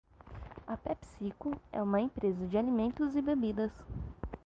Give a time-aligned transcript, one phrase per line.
[0.83, 3.71] PepsiCo é uma empresa de alimentos e bebidas.